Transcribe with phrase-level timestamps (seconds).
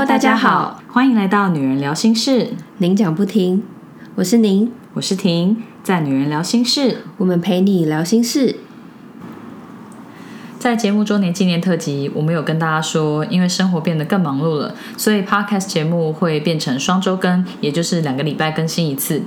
[0.00, 3.62] Hello，大家好，欢迎来到女人聊心事，您讲不停，
[4.14, 8.56] 我是您，我是婷，在女人聊心事，我们陪你聊心事。
[10.60, 19.22] 在节目周年纪念特辑，我们有跟大家说，因为生活变得更忙碌了，所以 Podcast 节目会变成双周更，也就是两个礼拜更新一次。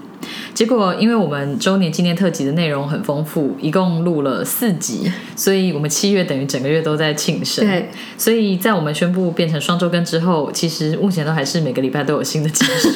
[0.54, 7.66] 结果，因为我们周年纪念特辑的内容很丰富，一共录了四集，所以我们七月等于整个月都在庆生。
[7.66, 12.90] 对，所以在我们宣布变成双周更之后，其实目前都还是每个礼拜都有新的集数。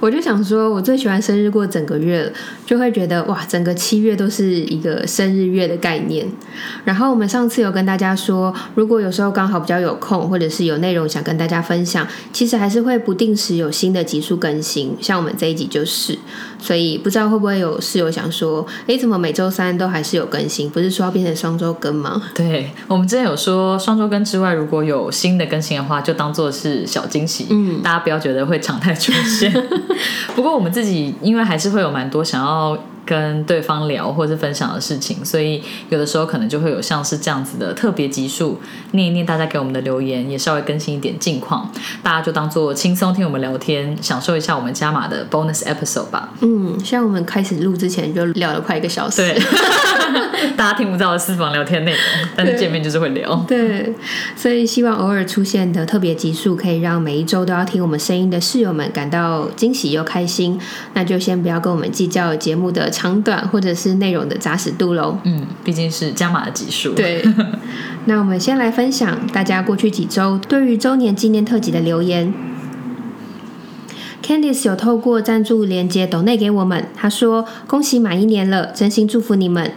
[0.00, 2.32] 我就想说，我最喜欢生日过整个月了，
[2.64, 6.26] 就会觉得哇，整个七月都是一个生日月的概念。
[6.84, 14.96] 然后我们上次有跟大家说，如果有时候刚好比较有空，或者是有内容想跟大家分享，其实还是会不定时有新的集数更新。
[15.00, 16.18] 像我们这一集就是，
[16.58, 20.68] 所以不知道会不会有室友想说，哎，怎么每周三都还是有更新？
[20.70, 22.22] 不是说要变成双周更吗？
[22.34, 27.46] 对我们之前有说，双周更之外，如果有新的更新的话，就当做是小惊喜。
[27.50, 29.52] 嗯，大家不要觉得会常态出现。
[30.34, 32.76] 不过我们自己因为还是会有蛮多想要。
[33.06, 38.58] 跟对方聊或是分享的事情，所以有的时候可能就会有像是这样子的特别集数，
[38.90, 41.70] 念一念大家给我们的留言，也稍微更新一点近况，
[42.02, 46.30] 大家就当做轻松听我们聊天，享受一下我们加码的 bonus episode 吧。
[46.40, 49.40] 嗯，像我们开始录之前就聊了快一个小时，对，
[50.56, 52.00] 大家听不到的私房聊天内容，
[52.34, 53.36] 但是见面就是会聊。
[53.46, 53.94] 对，
[54.34, 60.58] 所以希望偶尔出现的特别集数，可以让每一周都要听我们声音的室友们感到惊喜又开心。
[60.94, 62.90] 那就先不要跟我们计较节目的。
[62.96, 65.18] 长短或者是内容的扎实度喽。
[65.24, 66.94] 嗯，毕竟是加码的集数。
[66.94, 67.22] 对，
[68.06, 72.32] 那我们先来分享大家过去几周对于周年纪念特辑的留言。
[74.22, 79.72] Candice 有透过赞助连接抖内给我们，他说：“恭喜满一年了，真心祝福你们。”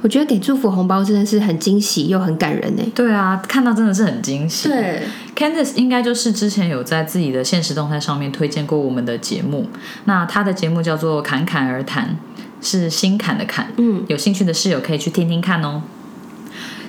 [0.00, 2.82] 我觉得给祝福红包真的是很惊喜又很感人呢。
[2.94, 4.68] 对啊，看到真的是很惊喜。
[4.68, 5.02] 对
[5.36, 9.68] ，Candice 应该就是之前有在自己的现实动态上面推荐过我们的节目。
[10.06, 12.16] 那他的节目叫做《侃侃而谈》，
[12.60, 13.72] 是心坎的坎。
[13.76, 15.82] 嗯，有兴趣的室友可以去听听看哦。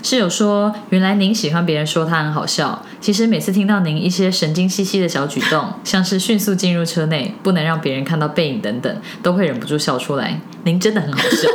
[0.03, 2.85] 室友说，原来您喜欢别人说他很好笑。
[3.01, 10.39] 其实每次听到您一些神经兮兮的小举动， 像是迅速进入车内，不能让别人看到背影等等，都会忍不住笑出来。
[10.63, 11.49] 您真的很好笑。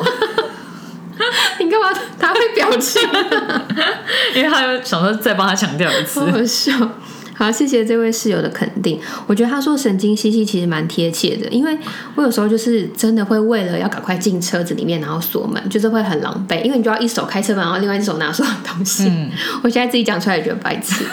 [1.61, 1.89] 你干嘛？
[2.19, 3.01] 他会表情，
[4.35, 6.21] 因为他又想说再帮他强调一次。
[6.31, 6.73] 好笑，
[7.43, 9.01] 好，谢谢这位室友的肯定。
[9.27, 11.77] 我觉得他说神经兮兮其实蛮贴切的，因为
[12.15, 19.11] 我有时候就是真的会为了要赶快进车子里面，然后锁门，就是会很狼狈，因为你就要一手开车门，然后另外一手拿所有东西。
[19.65, 21.05] 我现在自己讲出来也觉得白痴。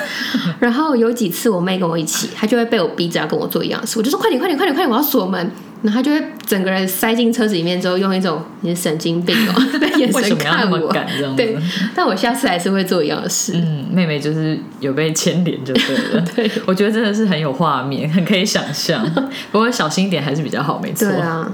[0.60, 5.52] 然后有几次我妹跟我一起，她就会被我逼着要跟我做一样事，我就说快点快点快点快点，我要锁门。
[5.82, 10.94] 然后他就会整个人塞进车子里面之后，用一种你是神经病哦 的眼神看我。
[11.38, 11.58] 对，
[11.96, 13.54] 但我下次还是会做一样的事。
[13.56, 16.26] 嗯，妹妹就是有被牵连就对了。
[16.36, 19.10] 对，我觉得真的是很有画面，很可以想象。
[19.52, 21.08] 不过小心一点还是比较好，没错。
[21.08, 21.50] 对啊。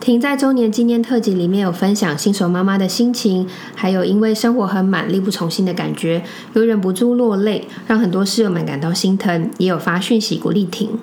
[0.00, 6.22] 停在周年纪念特辑里面有分享新手妈妈的心情，还有因为生活很满力不从心的感觉，
[6.52, 10.98] 有忍不住落泪，让很多室友们感到心疼，也有发讯息鼓励停。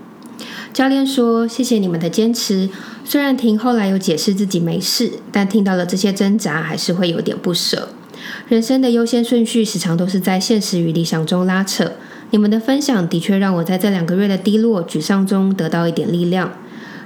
[0.73, 2.69] 教练说：“谢谢你们的坚持。
[3.03, 7.89] 虽然婷后来有解释自己没事，但听到了这些挣扎，还是会有点不舍。
[8.47, 11.91] 人生的优先顺序时常都是在现实与理想中拉扯。
[12.29, 16.51] 你们的分享的确让我在这两个月的低落、沮丧中得到一点力量。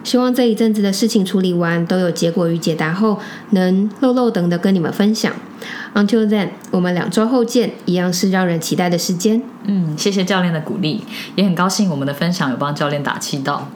[0.05, 5.33] 希望这一阵子的事情处理完，都有结果与解答后，能漏漏等的跟你们分享。”
[5.95, 9.41] Until then，我们两周后见，一样是让人期待的时间。
[9.63, 11.03] 嗯，谢谢教练的鼓励，
[11.35, 13.67] 也很高兴我们的分享有帮教练打气到。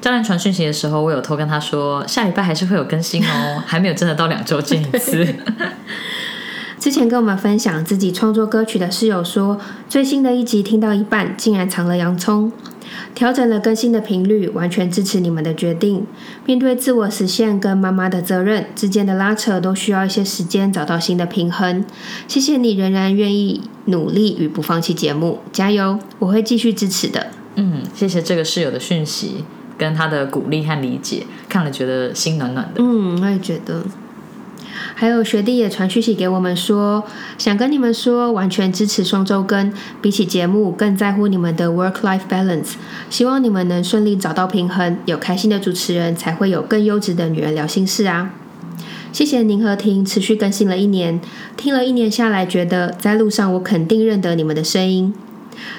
[0.00, 5.26] 教练传讯息的时候，我有偷跟他说，下礼拜还是会有更新哦， 还没有真的到两周见一次。
[6.78, 12.52] 之前跟我们分享自己创作歌曲的室友说，最新的一集听到一半，竟然藏了洋葱。
[13.14, 16.06] 调整了更新的频率，完全支持你们的决定。
[16.44, 21.84] 面对自我实现跟妈妈的责任之间的拉扯，都需要一些时间找到新的平衡。
[22.26, 25.98] 谢谢你仍然愿意努力与不放弃节目，加油！
[26.18, 27.28] 我会继续支持的。
[27.56, 29.44] 嗯，谢谢这个室友的讯息
[29.76, 32.82] 跟他的鼓励和理解，看了觉得心暖暖的。
[32.82, 33.84] 嗯，我也觉得。
[35.00, 37.04] 还有学弟也传讯息给我们说，
[37.38, 39.72] 想跟你们说，完全支持双周更，
[40.02, 42.72] 比起节目更在乎你们的 work-life balance，
[43.08, 48.32] 希望你们能顺利找到平衡，有开心的主持人，才会有更优质的女人聊心事啊！
[49.12, 51.20] 谢谢您和婷持续更新了一年，
[51.56, 55.14] 听了一年下来，觉得在路上我肯定认得你们的声音，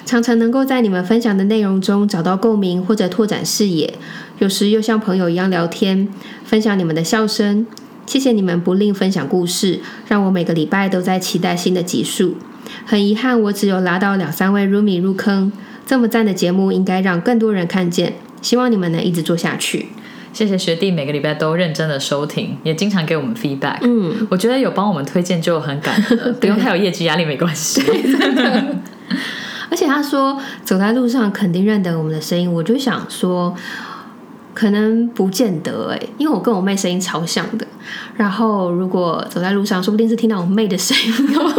[0.06, 3.94] 常常能够在你们分享的内容中找到共鸣或者拓展视野，
[4.38, 6.08] 有时又像朋友一样聊天，
[6.46, 7.68] 分享你们的笑声。
[8.10, 12.38] 谢谢你们不吝分享故事，让我每个礼拜都在期待新的集数。
[12.84, 15.52] 很遗憾我只有拉到两三位 roomie 入坑，
[15.86, 19.90] 这么赞的节目应该让更多人看见，希望你们能一直做下去。
[20.34, 23.78] 谢谢学弟每个礼拜都认真的收听，也经常给我们 feedback。
[23.84, 27.80] 嗯，我觉得有帮我们推荐就很感恩， 不用太有业绩压力没关系。
[29.70, 33.56] 而且他说走在路上肯定认得我们的声音，我就想说，
[34.54, 37.66] 可能不见得哎，因为我跟我妹声音超像的。
[38.16, 41.54] 然后如果走在路上，说不定是听到我妹的声音哦。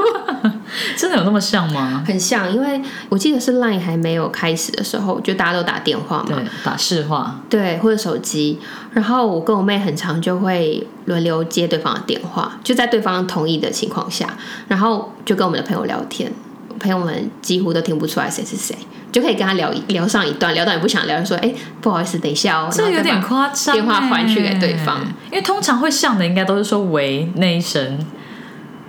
[0.96, 2.02] 真的有那么像吗？
[2.06, 8.58] 很像，因为我记得是 Line 还没有开始的时候，就大家都打电话嘛，对，打市话，对，或者手机。
[8.92, 14.36] 然后我跟我妹很常就会轮流接对方的电话，就在对方同意的情况下，
[14.68, 16.32] 然后就跟我们的朋友聊天，
[16.78, 18.76] 朋友们几乎都听不出来谁是谁，
[19.12, 27.98] 就可以跟他聊聊上一段，聊到你不想聊，就说哎，不好意思，等一下哦，这有点夸张，电话还去给对方，因为通常会像的应该都是说喂那一声。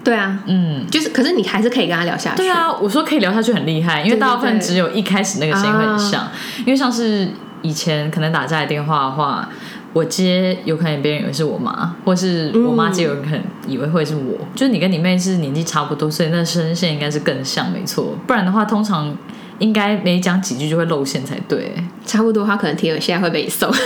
[0.03, 2.37] 对啊，嗯，就是，可是你还是可以跟他聊下去。
[2.37, 6.27] 对啊，我说可以聊下去很厉害，因为大部分只有一开始那个声音会很像。
[6.61, 7.29] 因为像是
[7.61, 9.47] 以前可能打家里电话的话，
[9.93, 14.39] 我接有可能别人以为是我妈，或是我妈接有可能以为会是我。
[14.55, 18.17] 就是你跟你妹是年纪差不多，所以那声线应该是更像，没错。
[18.25, 19.15] 不然的话，通常
[19.61, 21.71] 应该没讲几句就会露馅才对。
[22.05, 23.71] 差不多，他可能听了现在会被送。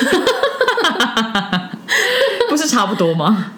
[2.49, 3.51] 不是差不多吗？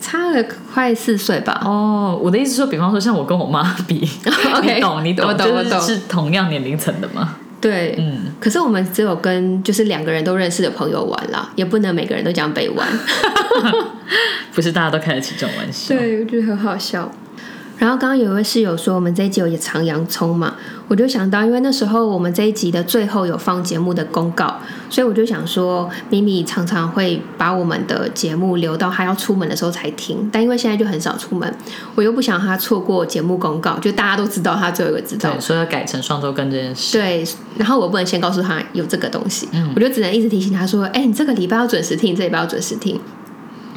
[0.00, 1.60] 差了快四岁吧。
[1.64, 3.96] 哦，我的意思说，比方说像我跟我妈比，
[4.62, 7.36] 你懂你懂，我懂是同样年龄层的吗？
[7.60, 8.32] 对，嗯。
[8.38, 12.86] 可是我们只有跟就是两个人都认识的朋友玩啦，也不能每个人都这样被玩。
[14.54, 15.96] 不是大家都开得起这种玩笑。
[15.96, 17.10] 对，我觉得很好笑。
[17.78, 20.54] 然后刚刚有一位室友说，我们这一集有藏洋葱嘛？
[20.88, 24.58] 我就想到，因为那时候我们这一集的最后有放节目的公告，
[24.88, 30.28] 所以我就想说，咪咪常常会把我们的节目留到他要出门的时候才听。
[30.32, 31.52] 但因为现在就很少出门，
[31.94, 36.96] 我又不想他错过节目公告，就大家都知道他最后一个知道，所以要改成双周更这件事。
[36.96, 37.26] 对，
[37.58, 42.98] 然后我不能先告诉他有这个东西，嗯我就只能一直提醒他说：“哎，你这个礼拜要准时听，这礼拜要准时听。”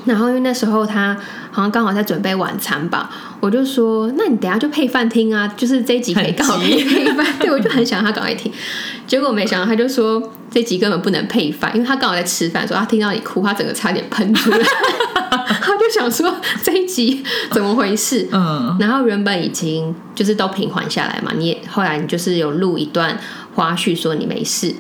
[0.10, 1.16] 然后因为那时候他
[1.52, 3.10] 好像刚好在准备晚餐吧，
[3.40, 7.26] 我就说：“那你等下就配饭听啊，就是这一集可以好配配饭。
[7.40, 8.52] ”对，我就很想他赶快听。
[9.06, 14.58] 结果没想到他就说这集根本不能配饭，因为他刚好在吃饭，说他听到你哭，他整个差点喷出来。
[15.30, 18.28] 他就想说这一集怎么回事？
[18.32, 18.76] 嗯。
[18.80, 23.18] 然后原本已经就是都平缓下来嘛，你后来你就是有录一段
[23.54, 24.74] 花絮说你没事，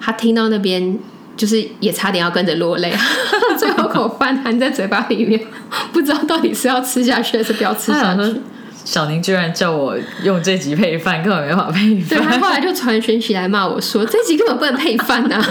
[0.00, 0.98] 他听到那边。
[1.36, 2.92] 就是也差点要跟着落泪，
[3.58, 5.40] 最后口饭含在嘴巴里面，
[5.92, 8.40] 不知道到底是要吃下去还是不要吃下去。
[8.84, 12.08] 小宁居然叫我用这集配饭，根本没法配饭。
[12.08, 15.44] 对他后来就传讯息来骂我说，这集根本不能配饭呐。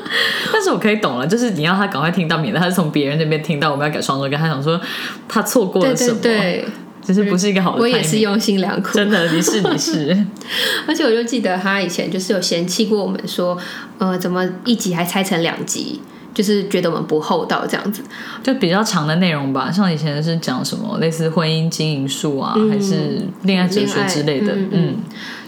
[0.50, 4.80] 但是我可以懂了，就是你要他赶快听到，免得他是从别人那边听到我们要改双周，跟他想说
[5.28, 6.18] 他错过了什么。
[7.02, 7.80] 其实不是一个好的。
[7.80, 10.26] 我也是用心良苦，真的，你是你是。
[10.86, 13.58] 而且我就记得他以前就是有嫌弃过我们说，
[13.98, 16.00] 呃，怎么一集还拆成两集，
[16.34, 18.02] 就是觉得我们不厚道这样子。
[18.42, 24.96] 就比较长的内容吧，像以前是讲什么类似婚姻经营术啊，还是恋爱哲学之类的，嗯，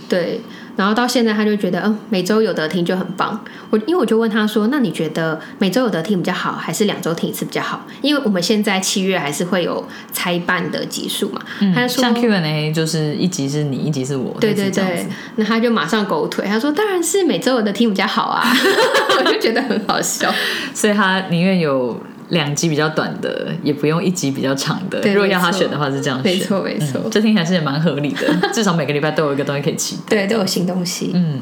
[0.09, 0.41] 对。
[0.77, 3.39] 然后到现在，他就觉得，嗯，每周有得听就很棒。
[3.71, 7.87] 我因为我就问他说，那你觉得每周有得听比较好，还是两周听一次比较好？
[8.03, 11.41] 因为我们现在七月还是会有拆半的集数嘛。
[11.75, 14.37] 他说像 Q&A 就是一集是你，一集是我。
[14.41, 15.07] 对对对。
[15.37, 18.43] 那他就马上狗腿，他说当然是每周有的听比较好啊。
[19.19, 20.33] 我就觉得很好笑，
[20.75, 22.01] 所以他宁愿有。
[22.31, 25.01] 两集比较短的，也不用一集比较长的。
[25.13, 26.33] 如果要他选的话，是这样选。
[26.33, 27.03] 没错，没错。
[27.11, 30.17] 这听起来是也蛮合理的， 至少每个礼拜都有一个东西可以期待。
[30.17, 31.13] 对，都有新东西。
[31.15, 31.41] 嗯。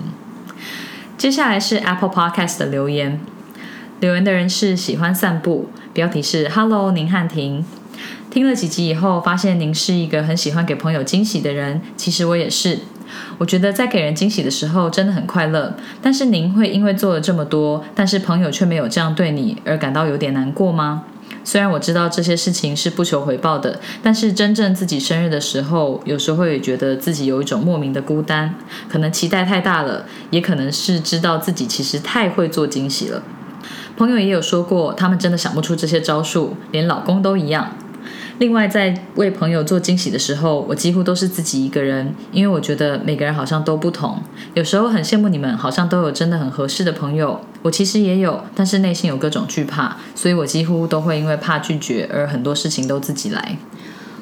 [1.17, 3.21] 接下来是 Apple Podcast 的留言，
[4.01, 7.65] 留言的人是喜欢散步，标题是 “Hello，宁汉庭”。
[8.31, 11.81] 听了几集以后，发现您是一个很喜欢给朋友惊喜的人。
[11.97, 12.79] 其实我也是。
[13.39, 21.05] 我觉得在给人惊喜的时候真的很快乐，但是您会因为做了这么多，但是朋友却没有这样对你而感到有点难过吗？
[21.45, 28.55] 虽然我知道这些事情是不求回报的，但是真正自己生日的时候，有时候会觉得自己有一种莫名的孤单，
[28.89, 33.23] 可能期待太大了，也可能是知道自己其实太会做惊喜了。
[33.97, 37.73] 朋友也有说过，他们真的想不出这些招数，连老公都一样。
[38.39, 44.23] 另外，在为朋友做惊喜的时候，我几乎都是自己一个人，因为我觉得每个人好像都不同。
[44.55, 47.41] 有时候很羡慕你们，好像都有真的很合适的朋友。
[47.63, 53.59] 我其实也有，但是内心有各种惧怕，所以我几乎都会因为怕拒绝而很多事情都自己来。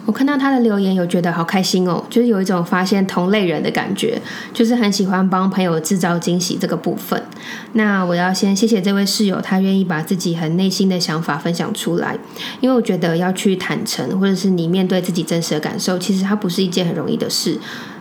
[0.07, 4.23] 我看到他的留言，有觉得好开心哦，就是有一种发现同类人的感觉，
[4.55, 7.21] 就是很喜欢帮朋友制造惊喜这个部分。
[7.73, 12.19] 那我要先谢谢这位室友，他愿意把自己很内心的想法分享出来，
[12.61, 17.59] 因为我觉得要去坦诚，或者是你面对自己真实的感受，其实它不是一件很容易的事。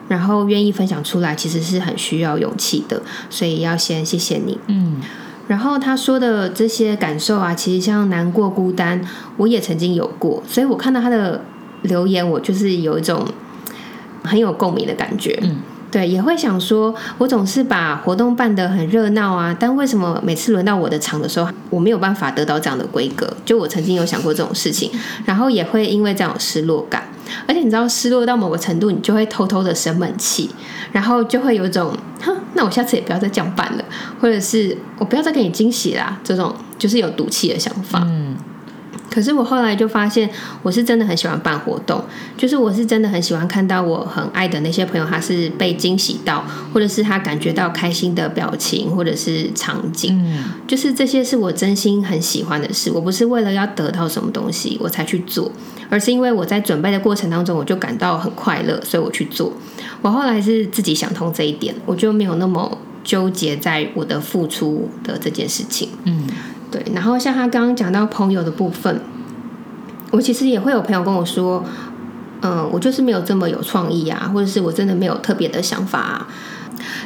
[0.08, 4.60] 然后愿意分享出来，其实是很需要勇气的，所以要先谢谢你。
[4.68, 5.02] 嗯
[5.48, 9.00] 然后他说的这些感受啊，其实像难过、孤单，
[9.38, 11.44] 我也曾经有过，所以我看到他的
[11.84, 13.24] 留言，我就是有一种
[14.24, 15.40] 很有共鸣的感觉。
[15.44, 15.58] 嗯，
[15.96, 23.26] 对，也会想说，我总是把活动办得很热闹啊，但为什么每次轮到我的场的时候，我没有办法得到这样的规格？
[23.46, 24.92] 就我曾经有想过这种事情，
[25.24, 27.04] 然后也会因为这样失落感，
[27.48, 30.50] 而且你知道，失落到某个程度，你就会偷偷的生闷气，
[30.92, 33.86] 然后就会有一种，哼，那我下次也不要再这样办了，
[34.20, 38.04] 或者是我不要再给你惊喜啦，这种就是有赌气的想法。
[38.06, 38.36] 嗯
[39.10, 40.30] 可是我后来就发现，
[40.62, 42.04] 我是真的很喜欢办活动，
[42.36, 46.44] 就是我是真的很喜欢看到我很爱的那些朋友，他是被惊喜到，
[46.74, 52.92] 或者是他感觉到开心的表情，或者是场景，嗯就是这些是我真心很喜欢的事。
[52.92, 55.52] 我不是为了要得到什么东西我才去做，
[55.90, 59.54] 而是因为我在准备的过程当中，我就感到很快乐，所以我去做。
[60.02, 65.90] 我后来是自己想通这一点，我就没有那么纠结在我的付出的这件事情。
[66.04, 66.28] 嗯
[66.76, 69.00] 对，然后像他刚刚讲到朋友的部分，
[70.12, 71.64] 我其实也会有朋友跟我说，
[72.42, 76.28] 嗯，我就是没有这么有创意啊，或者是我真的没有特别的想法啊。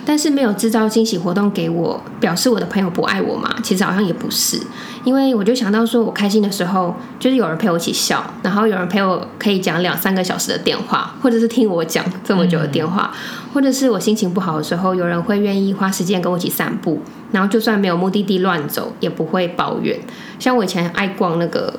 [0.05, 3.55] 但是没有制造惊喜活动给我，表示我的朋友不爱我嘛？
[3.63, 4.59] 其实好像也不是，
[5.03, 13.11] 因为我就想到说，我开心的时候，就是有人陪我一起笑，然后有人陪我可以讲两三个小时的电话，或者是听我讲这么久的电话，
[13.53, 19.99] 或者是我心情不好的时候，有人会愿意花时间跟我一起散步，然后就算没有目的地乱走，也不会抱怨。
[20.39, 21.73] 像我以前爱逛那个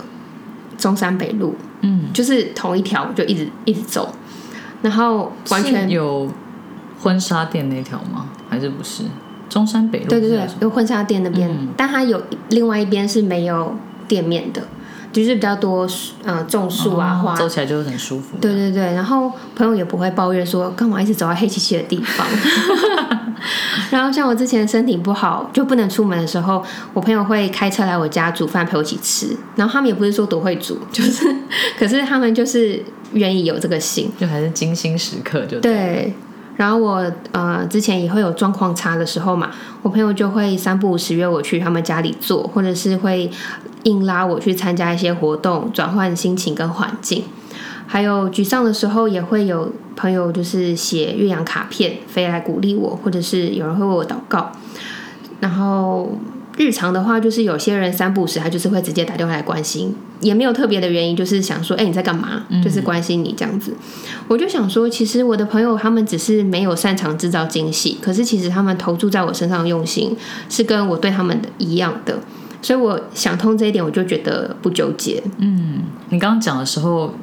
[0.76, 4.14] 中山北路，嗯，就是同一条就一直一直走，
[4.82, 6.30] 然后完全有
[7.00, 8.26] 婚纱店那条吗？
[8.48, 9.04] 还是不是？
[9.48, 13.74] 中山北路对对对有婚纱店那边，嗯但它有另外一边是没有
[14.06, 14.62] 店面的，
[15.12, 15.88] 就是比较多
[16.24, 17.32] 呃种树啊、花。
[17.34, 18.36] 哦走起来就很舒服。
[18.40, 22.24] 对对对，然后朋友也不会抱怨说干嘛一直走到黑漆漆的地方。
[23.90, 29.36] 然后像我之前身体不好就不能出门的时候，我朋友会开车来我家煮饭陪我一起吃。
[29.56, 31.26] 然后他们也不是说多会煮， 就是
[31.78, 32.80] 可是他们就是
[33.14, 34.10] 愿意有这个心。
[34.18, 36.12] 就还是精心时刻就对，
[36.60, 39.50] 然后我呃之前也会有状况差的时候嘛，
[39.80, 43.30] 我朋友就会三不五时约我去他们家里做，或者是会
[43.84, 47.24] 硬拉我去参加一些活动，转换心情跟环境。
[47.86, 54.52] 还有沮丧的时候，也会有朋友就是写岳阳卡片飞来鼓励我，或者是有人会为我祷告。
[55.40, 56.12] 然后
[56.56, 62.42] 日常的话，就是有些人三不时，他就是会直接打电话来关心，也没有特别的原因，就是想说，哎、你在干嘛？
[62.62, 63.74] 就是关心你这样子。
[64.28, 70.16] 我就想说，其实我的朋友他们只是没有擅长制造惊喜，可是其实他们投注在我身上的用心
[70.48, 72.18] 是跟我对他们的一样的，
[72.60, 75.22] 所以我想通这一点，我就觉得不纠结。
[75.38, 77.14] 嗯，你刚刚讲的时候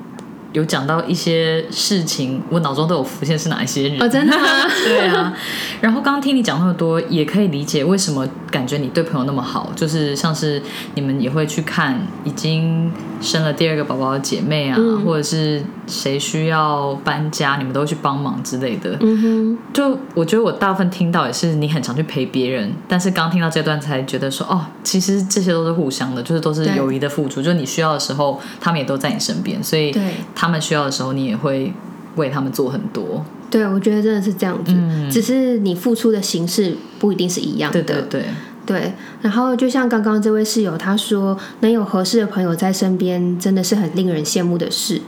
[0.58, 4.02] 有讲到一些事情，我脑中都有浮现是哪一些人。
[4.02, 4.44] 哦，真的吗？
[4.84, 5.32] 对啊，
[5.80, 10.60] 然后刚刚听你讲那么多，也可以理解为什么感觉你对朋友那么好，就是像是
[10.96, 18.98] 你们也会去看已经生了第二个宝宝的姐妹啊，嗯或者是谁需要搬家，你们都会去帮忙之类的。
[19.02, 30.02] 嗯哼，就我觉得我大部分听到也是你很常去陪别人，但是刚听到这段才觉得说哦，其实这些都是互相的，就是都是友谊的付出，就是你需要的时候，他们也都在你身边，所以对
[30.48, 31.74] 他们需要的时候，你也会
[32.16, 33.26] 为他们做很多。
[33.52, 37.82] 对，我觉得真的是这样子，嗯只是你付出的形式不一定是一样的。
[37.82, 38.26] 对对对，
[38.66, 45.02] 对，然后就像刚刚这位室友他说，能有合适的朋友在身边，真的是很令人羡慕的事。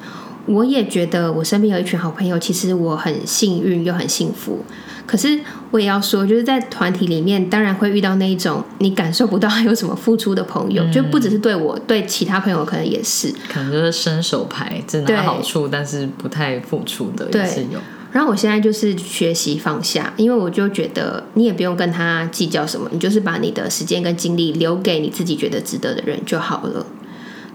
[0.50, 4.66] 我也觉得我身边有一群好朋友，其实我很幸运又很幸福。
[5.06, 5.40] 可是
[5.72, 13.32] 我也要说，就是在团体里面，当然会遇到那一种你感受不到他有什么付出的朋友，就不只是对我，对其他朋友可能也是。
[13.48, 17.80] 可能就是伸手牌，只对拿好处，但是不太付出的对也是有。
[18.12, 26.86] 然后我现在就是学习放下，因为我就觉得你也不用跟他计较什么，你就是把你的时间跟精力留给你自己觉得值得的人就好了。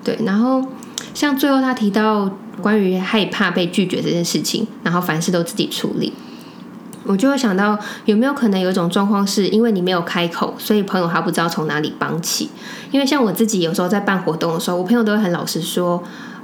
[0.05, 0.63] 对，然后
[1.13, 2.31] 像最后他提到
[2.63, 6.13] 关于害怕被拒绝这件事情，然后凡事都自己处理，
[7.05, 12.49] 我就会想到有没有可能有一种状况是因为你没有开口，所以朋友他不知道从哪里帮起。
[12.91, 16.03] 因为像我自己有时候在办活动的时候，我朋友都会很老实说，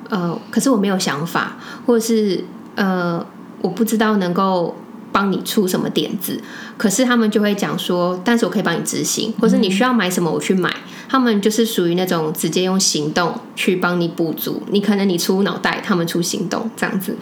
[0.09, 3.25] 呃，可是我没有想法，或者是呃，
[3.63, 4.77] 我不知道能够
[5.13, 6.41] 帮你出什么点子，
[6.77, 10.75] 可是他们就会讲说，但是我可以帮你执行，或是你需要买什么，我去买。
[11.11, 17.17] 他们就是属于那种直接用行动去帮你补足，你可能你出脑袋，他们出行动这样子。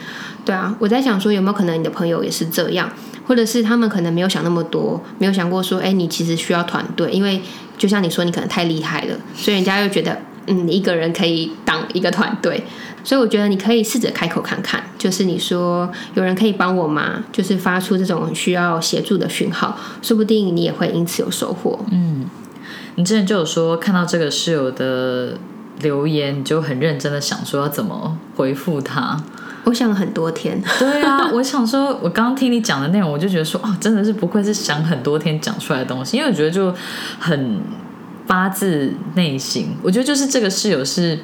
[0.44, 2.92] 对啊，我在想说有没有可能你的朋友也是这样，
[3.26, 7.40] 或者是他们可能没有想那么多，没有想过说，哎，你其实需要团队，因为
[7.78, 10.18] 就像你说，你可能太厉害了，所以人家又觉得，
[10.48, 12.62] 嗯，你一个人可以当一个团队。
[13.04, 17.24] 所以我觉得你可以试着开口看看，就是你说有人可以帮我吗？
[17.32, 21.78] 就是发出这种需要协助的讯号，说不定你也会因此有收获。
[21.90, 22.26] 嗯，
[22.98, 25.38] 你之前就有说看到这个室友的
[25.82, 29.16] 留言，你就很认真的想说要怎么回复他。
[29.62, 30.60] 我想了很多天。
[30.80, 36.74] 对啊，我想说，我刚刚听你讲的内容，我就觉得说，哦，真的是不愧是想很多天讲出来的东西，因为我觉得就
[37.20, 37.60] 很
[38.26, 39.76] 发自内心。
[39.80, 41.20] 我觉得就是这个室友是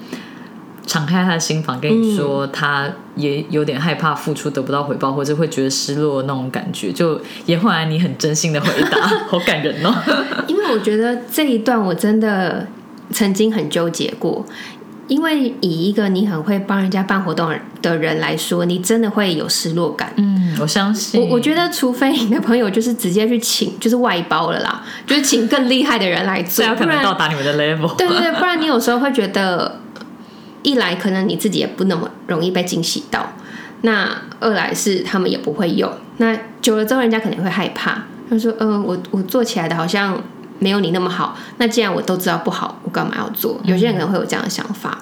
[0.87, 9.95] 敞开他的心房跟你说，他也有点害怕付出得不到回报，或者会觉得失落那种感觉，就也换来你很真心的回答， 好感人哦。
[10.47, 12.67] 因为我觉得这一段我真的
[13.11, 14.45] 曾经很纠结过。
[15.07, 20.11] 因为以一个你很会帮人家办活动的人来说，你真的会有失落感。
[20.17, 21.21] 嗯，我相信。
[21.21, 27.95] 我我觉得，除非你的朋友就是直接去请，就是外包了啦，就是请更厉害的人来做， 才可能到达你们的 level。
[27.97, 29.79] 对对对，不然你有时候会觉得，
[30.65, 33.25] 一来可能你自己也不那么容易被惊喜到，
[33.83, 40.21] 那二来是他们也不会用，那久了之后人家肯定会害怕，他说：“嗯，我我做起来的好像。”
[40.61, 43.61] 没有你那么好，那既然我都知道不好，我干嘛要做？
[43.65, 44.99] 有些人可能会有这样的想法，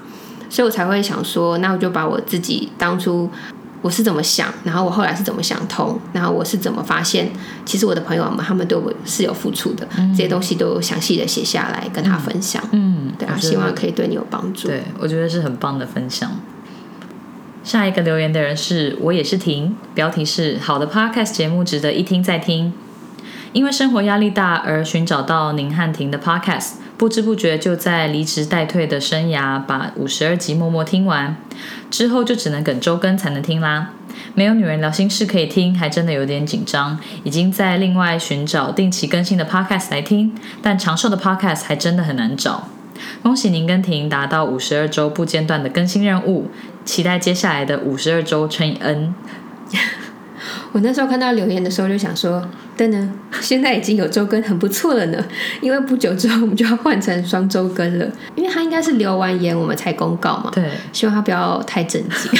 [0.49, 3.31] 所以我才会想说，那我就把我自己当初
[3.83, 7.31] 我是怎么想，然后我后来是怎么想通，然后我是怎么发现，
[7.67, 9.87] 其实我的朋友们他们对我是有付出的，
[10.17, 12.63] 这些东西都详细的写下来跟他分享。
[12.71, 14.69] 嗯，对啊，希望可以对你有帮助。
[14.69, 16.31] 对，我觉得是很棒的分享。
[17.65, 22.73] 下一个留言的人是我也是婷，标题是好的 Podcast 节目值得一听再听。
[23.53, 31.37] 因为生活压力大而寻找到宁汉婷的 Podcast，不知不觉就在离职待退的生涯把五十二集默默听完，
[31.91, 33.91] 之后就只能等周更才能听啦。
[34.35, 36.97] 没有女人聊心事可以听，还真的有点紧张。
[37.25, 40.33] 已经在另外寻找定期更新的 Podcast 来听，
[40.63, 42.69] 但长寿的 Podcast 还真的很难找。
[43.21, 46.53] 恭喜您跟婷达到五十二周不间断的更新任务，
[46.85, 49.13] 期待接下来的五十二周乘以 N。
[50.73, 52.43] 我那时候看到留言的时候，就想说
[52.77, 55.23] ：“等等，现在已经有周更，很不错了呢。
[55.61, 58.07] 因为不久之后我们就要换成双周更了。
[58.35, 60.51] 因为他应该是留完言我们才公告嘛。
[60.55, 62.33] 对，希望他不要太震惊。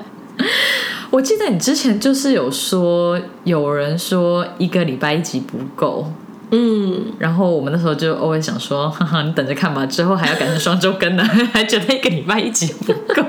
[1.10, 6.12] 我记得你之前就是有说，有人说一个礼拜一集不够。
[6.52, 11.24] 嗯，然后我们那时候就偶尔想说：哈哈，你等着看吧，之后还要改成双周更呢，
[11.54, 13.24] 还觉得一个礼拜一集不够。”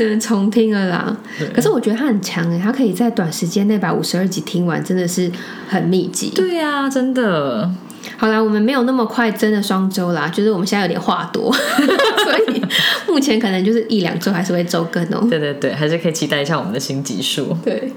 [0.00, 1.14] 只能重听了啦。
[1.52, 5.30] 可是我觉得他很强哎，他可以在短时间内把五十二集听完，真的是
[5.68, 6.32] 很密集。
[6.34, 7.70] 对呀，真的。
[8.16, 12.62] 好啦，我们没有那么快真的双周啦，就是我们现在有点话多， 所以
[13.06, 15.26] 目前可能就是一两周还是会周更哦。
[15.28, 17.54] 对对对，还是可以期待一下我们的新集数。
[17.62, 17.92] 对。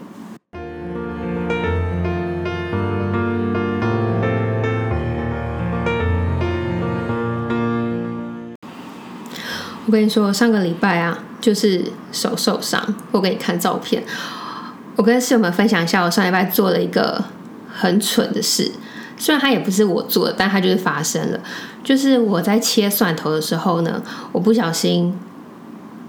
[9.85, 11.17] 我跟你说，上个礼拜啊。
[11.43, 14.01] 就是手受伤，我给你看照片。
[14.95, 17.21] 我跟室友们分享一下，我上礼拜做了一个
[17.69, 18.71] 很蠢的事。
[19.17, 21.39] 虽然它也不是我做的，但它就是发生了。
[21.83, 24.01] 就是我在切蒜头的时候呢，
[24.31, 25.13] 我不小心，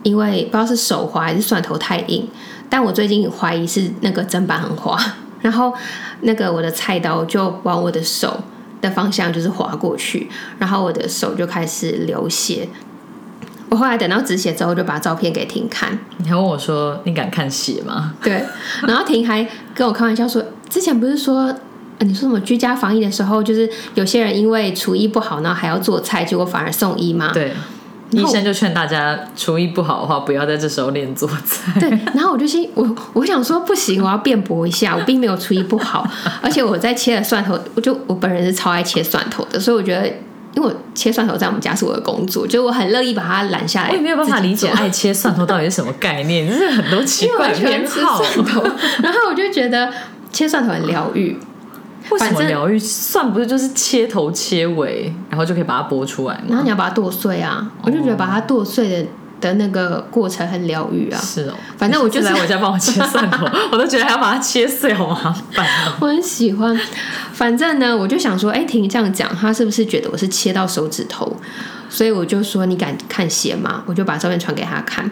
[0.05, 2.29] 因为不知道是手滑还是蒜头太硬，
[2.71, 4.97] 但我最近怀疑是那个砧板很滑，
[5.41, 5.75] 然后
[6.21, 8.39] 那个我的菜刀就往我的手
[8.81, 12.69] 的方向就是划过去，然后我的手就开始流血。
[13.75, 15.99] 我后来等到止血之后，就把照片给婷看。
[16.19, 18.41] 你还问我说：“你敢看血吗？”对。
[18.87, 21.53] 然后婷还跟我开玩笑说：“之前不是说，
[21.99, 27.53] 你说什么居家防疫的时候，就是有些人因为厨艺不好，然后还要做菜，结果反而送医吗？”对。
[28.13, 31.73] 医生就劝大家，厨艺不好的话，不要在这时候练做菜。
[31.81, 31.91] 对。
[32.15, 36.09] 然后我就心我我想说，不行，我要辩驳一下，我并没有厨艺不好，
[36.41, 40.09] 而且我在切了蒜头，我就我本人是超爱切蒜头的，所以我觉得。
[40.55, 43.91] 因为我切蒜头在我们家是我的工作，就我很乐意把它揽下来。
[43.91, 48.23] 我也没有办法理解爱切蒜头到底是什么概念， 就是很多奇怪的 偏好。
[49.03, 49.93] 然后我就觉得
[50.33, 51.37] 切蒜头很疗愈。
[52.11, 52.79] 为什么疗愈？
[52.79, 56.43] 蒜不是就是切头切尾，然后就可以把它剥出来吗？
[56.49, 57.67] 然后你要把它剁碎啊！
[57.83, 59.07] 我就觉得把它剁碎的。
[59.49, 65.67] 的那个过程很疗愈啊，是哦，反正我就来我家帮我切蒜头， 我都觉得还要把它切碎，好麻烦。
[66.01, 66.79] 我很喜欢，
[67.33, 71.37] 反正呢，我就想说，哎，婷这样讲，他是不是觉得我是切到手指头？
[71.89, 73.83] 所以我就说，你敢看血吗？
[73.87, 75.11] 我就把照片传给他看，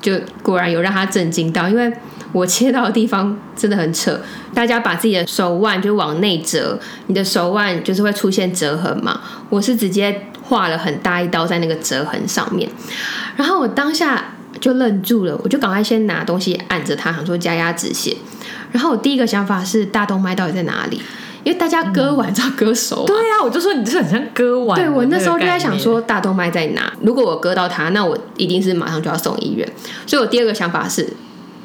[0.00, 1.92] 就果然有让他震惊到，因为
[2.32, 4.20] 我切到的地方真的很扯。
[4.54, 9.20] 大家把自己的手腕就往内折，你的手腕就是会出现折痕嘛。
[9.48, 10.26] 我是直接。
[10.50, 12.68] 划了很大一刀在那个折痕上面，
[13.36, 18.16] 然后我当下就愣住了，我就赶快先拿东西按着它，想说加压止血。
[18.72, 21.00] 然后我第一个想法是大动脉到底在哪里？
[21.42, 23.04] 因为大家割完知道割手嘛。
[23.06, 24.78] 对啊，我就说你这很像割腕。
[24.78, 26.92] 对我那时候就在想说，大动脉在哪？
[27.00, 29.66] 如果我割到它，那我一定是马上就要送医院。
[30.06, 31.14] 所以我第二个想法是，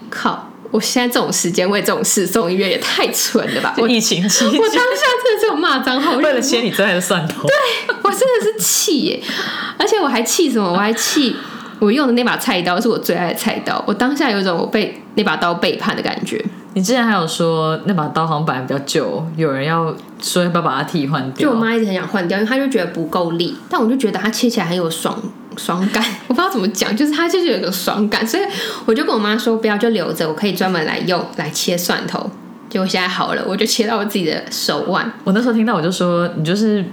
[0.09, 3.73] 靠，我现在这种时间为这种事送医院也太蠢了吧！
[3.77, 4.81] 我疫情期间，我当下
[5.23, 7.47] 真的是有骂脏话，为了切你最爱的蒜头。
[7.47, 9.23] 对我真的是气耶！
[9.77, 10.69] 而且我还气什么？
[10.69, 11.33] 我还气
[11.79, 13.81] 我用的那把菜刀是我最爱的菜刀。
[13.87, 16.43] 我当下有一种我被那把刀背叛的感觉。
[16.73, 21.47] 你之前还有说那把刀好像本来比较旧，有人要说要不要把它替换掉？
[21.49, 25.17] 就我妈一直很想换掉，因为她就觉得不够力，但我就觉得它切起来很有爽
[25.57, 28.43] 爽感， 我不知道怎么讲，就是它就是有一个爽感，所以
[28.85, 32.29] 我就跟我妈说不要就留着，我可以专门来用来切蒜头。
[32.69, 35.11] 结果现在好了，我就切到我自己的手腕。
[35.23, 36.83] 我那时候听到我就说，你就是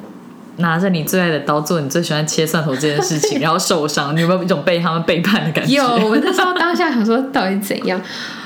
[0.59, 5.75] 拿着你最爱的刀做你最喜欢切蒜头这件事情，然后受伤，你有没有一种被他们背叛的感觉？
[5.77, 8.01] 有，我那时候当下想说到底怎样，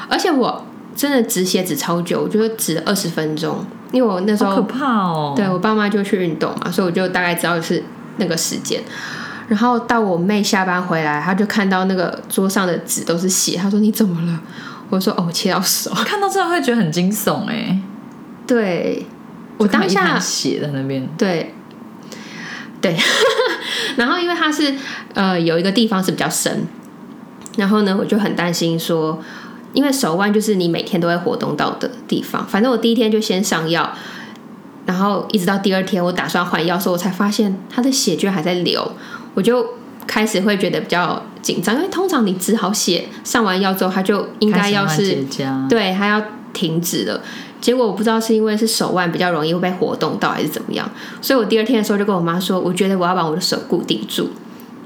[0.09, 0.65] 而且我。
[0.97, 5.35] 真的止血止超久，我觉得止了二十分钟，因为我那时候可怕哦。
[5.37, 7.85] 对我爸妈就去运动嘛，所以我就大概知道是
[8.17, 8.81] 那个时间。
[9.49, 14.41] 然后到我妹下班回来，她就看到那个桌上的纸都是血，她说你怎么了？
[14.89, 15.91] 我说哦，切到手。
[16.05, 17.79] 看到这样会觉得很惊悚哎。
[18.47, 19.07] 对，
[19.59, 21.09] 我当下血在那边。
[21.19, 21.55] 对，
[22.81, 22.97] 对。
[23.97, 24.75] 然后因为它是
[25.15, 26.67] 呃有一个地方是比较深，
[27.57, 29.23] 然后呢我就很担心说。
[29.73, 32.47] 因为手腕就是你每天都会活动到的地方。
[32.47, 33.93] 反正我第一天就先上药，
[34.87, 38.93] 然后一直到第二天我打算换药时候，我才发现他的血居然还在流，
[39.37, 39.65] 我就
[40.07, 41.77] 开始会觉得比较紧张。
[41.77, 45.23] 因为通常你只好写，上完药之后，它就应该要是
[45.69, 46.21] 对，它要
[46.55, 47.21] 停止了。
[47.61, 50.91] 结果我不知道是因为是手腕比较容易会被活动到，还是怎么样。
[51.21, 54.31] 所以我第二天的时候就跟我妈说，我觉得我要把我的手固定住。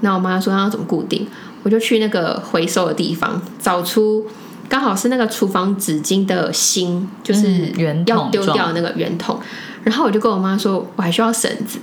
[0.01, 1.27] 那我妈说要怎么固定？
[1.63, 4.27] 我就去那个回收的地方找出。
[4.69, 7.73] 刚好是那个厨房纸巾的芯，就是
[8.07, 9.39] 要丢掉那个圆筒。
[9.83, 11.81] 然后我就跟我妈说，我还需要绳子。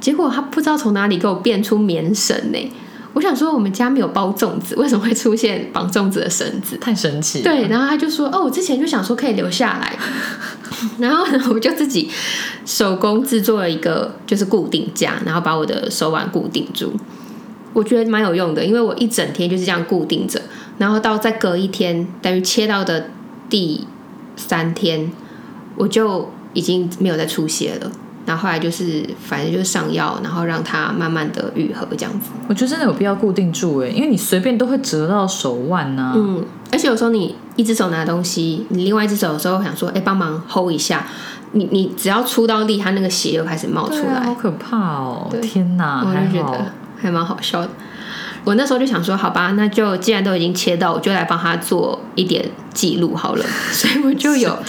[0.00, 2.72] 结果他不知道从哪里给我变出棉绳呢。
[3.12, 6.76] 我想说，我们家没有包粽子，为什么会出现绑粽子的绳子？
[6.76, 7.42] 太神奇。
[7.42, 9.98] 对，然后他就说，哦，我之前就想说可以留下来。
[10.98, 12.08] 然后呢，我就自己
[12.64, 16.92] 手工制作了一个就是固定架，然后把我的手腕固定住。
[17.72, 20.40] 我觉得蛮有用的，因为我一整天就是这样固定着。
[20.78, 23.10] 然后到再隔一天，等于切到的
[23.48, 23.86] 第
[24.36, 25.10] 三天，
[25.74, 27.90] 我就已经没有再出血了。
[28.30, 32.30] 然后后来就是，反正就是上药，然后让它慢慢的愈合这样子。
[32.48, 36.12] 我觉得真的有必要固定住哎，因为你随便都会折到手腕呐。
[36.14, 41.04] 嗯，而且有时候你一只手拿东西，你另外一只手的时候想说，哎，帮忙 hold 一下，
[41.50, 45.28] 你你只要出到力，它那个血又开始冒出来，好可怕哦！
[45.42, 46.66] 天哪，我就觉得
[46.96, 47.68] 还蛮好笑的。
[48.44, 53.44] 我那时候就想说，好吧，那就既然都已经切到，我就来帮他做一点记录好了。
[53.72, 54.56] 所以我就有，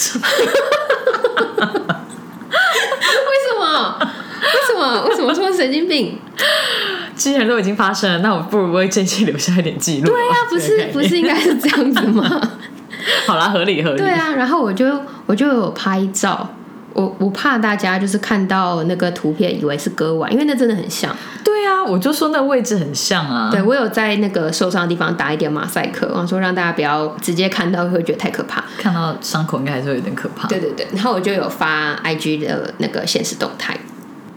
[3.81, 3.97] 么？
[4.41, 5.03] 为什么？
[5.07, 6.17] 为什么说神经病？
[7.15, 10.07] 既然都已经发生了，那我不如为这期留下一点记录。
[10.07, 12.41] 对啊， 不是不是应该是这样子吗？
[13.27, 13.97] 好啦，合理合理。
[13.97, 16.49] 对啊，然后我就我就有拍照。
[16.93, 21.15] 我我怕大家就是看到那个图片以为是割腕，因为那真的很像。
[21.43, 23.49] 对啊，我就说那位置很像啊。
[23.51, 28.63] 对我有在那个受伤的地方打一点马赛克，我说让大家不要直接看到会觉得太可怕。
[28.77, 30.47] 看到伤口应该还是会有点可怕。
[30.47, 33.77] 对对对，然后我就有发 IG 的那个现实动态，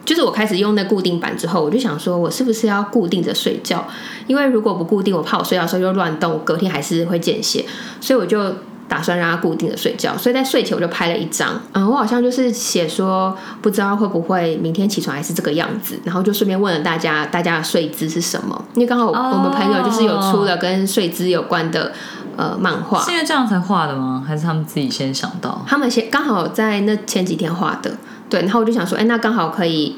[0.05, 3.87] 就是我开始用那固定板之后，我就想说我是不是要固定着睡觉？
[4.27, 7.65] 因为如果不固定，我怕我睡觉的时候又乱动，隔天还是会见血，
[8.01, 8.55] 所以我就。
[8.95, 11.61] 打算让他固定的睡觉，所以在睡前我就拍了一张。
[11.73, 18.65] 嗯，我好像就是写说，不知道会不会明天起床还是这个样子，然后就顺便问了大家，大家的睡姿是什么？
[18.75, 21.93] 因为刚好我们朋友就是有出了跟睡姿有关的
[22.37, 24.23] 呃漫画，是因为这样才画的吗？
[24.25, 25.61] 还是他们自己先想到？
[25.67, 27.97] 他们先刚好在那前几天画的，
[28.31, 28.43] 对。
[28.43, 29.97] 然后我就想说，哎，那刚好可以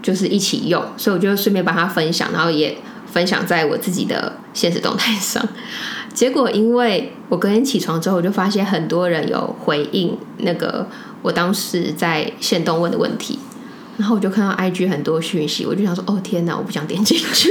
[0.00, 5.46] 就是一起用，所以我就顺便把它分享，然后也分享在我自己的现实动态上。
[6.14, 10.86] 结果，因为我隔天起床之后，我就发现很多人有回应那个
[11.22, 13.38] 我当时在线动问的问题，
[13.98, 17.50] 然后我就看到 IG 很多讯息，我就想说：“哦天哪，我不想点进去。”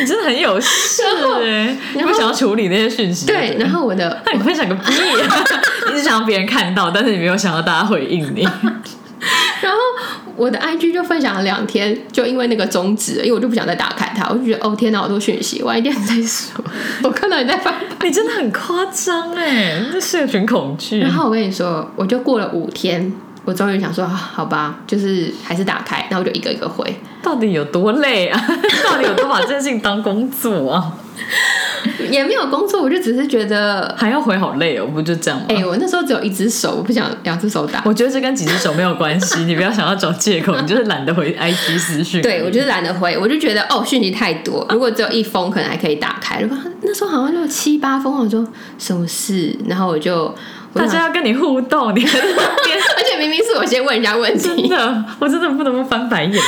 [0.00, 1.02] 你真的很有事
[1.44, 1.76] 哎！
[1.94, 3.26] 你不想要处理那些讯息？
[3.26, 5.44] 对，然后我的那你分享个屁啊！
[5.92, 8.46] 你是想要别人看到，但是你没有想到大家回应你。
[10.36, 16.64] 我的 IG 就分享了两天，就因为那个终止，因为我就不想再打开它，我就觉得哦天哪，好多讯息，晚一点再说。
[17.02, 21.00] 我看到你在翻，你真的很夸张哎，这社群恐惧。
[21.00, 23.12] 然后我跟你说，我就过了五天，
[23.44, 26.94] 我终于想说，好吧，就是还是打开，然后我就一个一个回。
[27.22, 28.44] 到底有多累啊？
[28.82, 30.92] 到底有多把这件事情当工作啊？
[32.10, 35.46] 也没有工作，我就只是觉得，还要回好累哦，不就这样吗？
[35.48, 37.82] 哎、我那时候只有一只手，我不想两只手打。
[37.84, 42.22] 我觉得这跟几只手没有关系， 你不要想要找借口，你就是懒得回 IG 私讯。
[42.22, 46.40] 对，我就是懒得回，我就觉得哦，讯息太多， 如果只有一封，可能还可以打开。
[46.40, 48.46] 如果那时候好像就七八封，我说
[48.78, 50.34] 什么事，然后我就，
[50.74, 56.40] 大家要跟你互动，你而且明明是我先问人家问题， 真的，我真的不能不翻白眼了，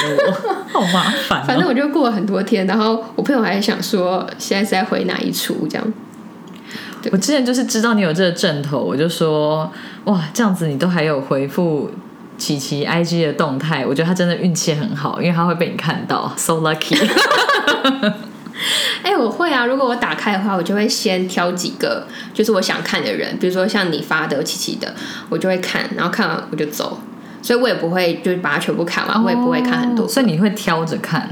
[0.73, 1.45] 我好麻烦、哦。
[1.47, 5.93] 反正我就过了很多天，然后我朋友还想说现在是在回哪一出这样。
[7.13, 9.71] 我之前就是知道你有这个阵头，我就说
[10.05, 11.91] 哇，这样子你都还有回复
[12.39, 16.97] 琪琪 IG 的动态，我觉得他真的运气很好，因为他会被你看到，so lucky。
[19.03, 19.67] 哎、我会啊！
[19.67, 24.95] 如果我打开的话，我就会先挑几个，就是我想看的人，比如说像你发的、琪琪的，
[25.29, 27.01] 我就会看，然后看完我就走，
[27.43, 30.09] 所以我也不会就是把它全部看完，我也不会看很多哦。
[30.09, 31.29] 所以你会挑着看。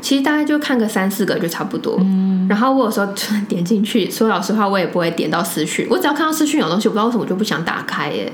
[0.00, 1.96] 其实大概就看个三四个就差不多。
[2.00, 8.30] 嗯然后我有时候突然点进去，说老实话，我也不会点到私讯，我只要看到私讯有东西，我不知道为什么我就不想打开耶。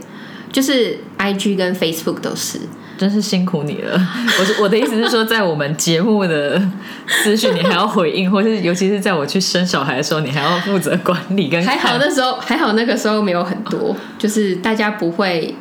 [0.51, 2.59] 就是 I G 跟 Facebook 都是，
[2.99, 3.99] 真是辛苦你了。
[4.41, 6.61] 我是我的意思是说，在我们节目的
[7.23, 11.97] 资讯，你还要回应，或是尤其是在我去生小孩的时候，你还要负责管理跟还好。
[11.99, 15.55] 那时候还好那个时候没有很多，就是大家不会，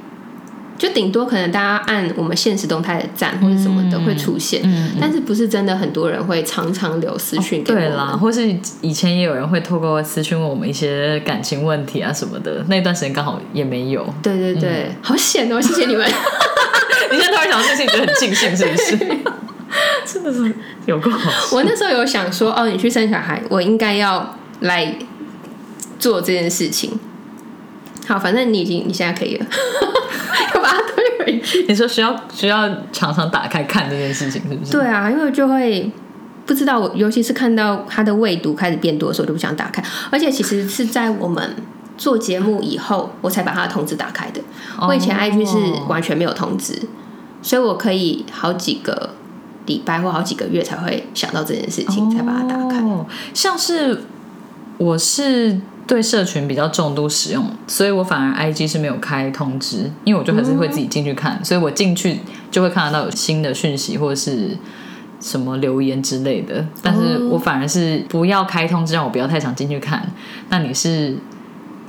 [0.77, 7.89] 就顶多可能大家按我们现实动态的赞或者什么的会出现，嗯但是不是真的很多人会常常留私讯给我们。
[7.89, 14.05] 对啦，或是以前也有人会透过私讯问我们一些感情问题啊什么的，那段时间刚好也没有。
[14.21, 15.59] 对对对，好险哦！
[15.59, 16.07] 谢谢你们。
[17.09, 19.17] 你现在突然想到这件事情，觉得很庆幸，是不是？
[20.05, 20.53] 真的是
[20.85, 21.31] 有够好。
[21.51, 24.95] 我那时候有想说，哦，你去生小孩，我应该要来
[25.99, 26.99] 做这件事情。
[28.07, 29.45] 好，反正你已经你现在可以了，
[30.55, 31.65] 要把它推回去。
[31.67, 34.71] 你说需要需要常常打开看这件事情，是不是？
[34.71, 35.91] 对啊，因为就会
[36.45, 39.83] 不知道我，尤其是看到它的未读开始变多的时候，就不想打开。
[40.09, 41.55] 而且其实是在我们
[41.97, 44.39] 做节目以后，我才把它的通知打开的。
[44.87, 45.57] 我以前 IG 是
[45.89, 46.73] 完全没有通知，
[47.41, 49.09] 所以我可以好几个
[49.65, 52.79] 礼拜或好几个月才会想到这件事情，才把它打开。
[52.79, 54.03] 哦，像是
[54.77, 62.19] 我是对社群比较重度使用，所以我反而 IG 是没有开通知，因为我就还是会自己进去看，所以我进去
[62.51, 64.57] 就会看得到有新的讯息或者是。
[65.19, 70.07] 什么留言之类的，但是我反而是不要开通知，让我不要太想进去看。
[70.49, 71.17] 那你是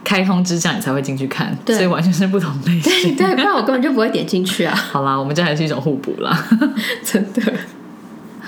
[0.02, 3.14] 开通知，这样你才会进去看，所以完全是不同类型。
[3.14, 4.74] 对，不然我根本就不会点进去啊！
[4.90, 6.42] 好啦，我们这还是一种互补啦。
[7.04, 7.52] 真的。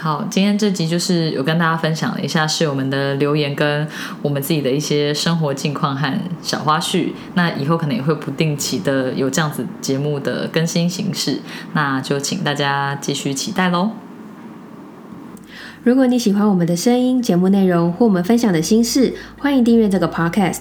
[0.01, 3.87] 好，今天这集就是有跟大家分享了一下是我们的留言跟
[4.23, 6.11] 我们自己的一些生活近况和
[6.41, 7.11] 小花絮。
[7.35, 11.41] 那以后可能也会不定期的有这样子节目的更新形式，
[11.75, 13.91] 那就请大家继续期待喽。
[15.83, 20.61] 如果你喜欢我们的声音、节目内容或我们分享的心事，欢迎订阅这个 podcast。